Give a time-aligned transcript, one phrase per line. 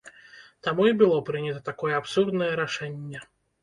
[0.67, 3.19] Таму і было прынята такое абсурднае рашэнне.